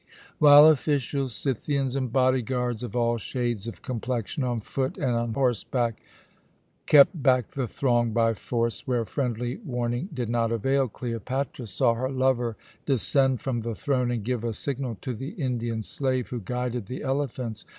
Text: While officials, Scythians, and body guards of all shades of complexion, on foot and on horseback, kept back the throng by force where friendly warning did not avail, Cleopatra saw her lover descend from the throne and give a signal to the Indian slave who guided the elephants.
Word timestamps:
While 0.39 0.65
officials, 0.65 1.35
Scythians, 1.35 1.95
and 1.95 2.11
body 2.11 2.41
guards 2.41 2.81
of 2.81 2.95
all 2.95 3.19
shades 3.19 3.67
of 3.67 3.83
complexion, 3.83 4.43
on 4.43 4.59
foot 4.61 4.97
and 4.97 5.11
on 5.11 5.35
horseback, 5.35 6.01
kept 6.87 7.21
back 7.21 7.49
the 7.49 7.67
throng 7.67 8.09
by 8.11 8.33
force 8.33 8.87
where 8.87 9.05
friendly 9.05 9.57
warning 9.57 10.09
did 10.11 10.27
not 10.27 10.51
avail, 10.51 10.87
Cleopatra 10.87 11.67
saw 11.67 11.93
her 11.93 12.09
lover 12.09 12.57
descend 12.87 13.41
from 13.41 13.61
the 13.61 13.75
throne 13.75 14.09
and 14.09 14.23
give 14.23 14.43
a 14.43 14.55
signal 14.55 14.97
to 15.01 15.13
the 15.13 15.33
Indian 15.35 15.83
slave 15.83 16.29
who 16.29 16.39
guided 16.39 16.87
the 16.87 17.03
elephants. 17.03 17.63